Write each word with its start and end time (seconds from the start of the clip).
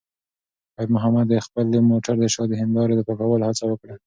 خیر 0.75 0.89
محمد 0.95 1.25
د 1.29 1.35
خپل 1.45 1.65
موټر 1.91 2.15
د 2.19 2.25
شا 2.33 2.43
د 2.49 2.53
هیندارې 2.61 2.93
د 2.95 3.01
پاکولو 3.07 3.45
هڅه 3.49 3.63
وکړه. 3.67 3.95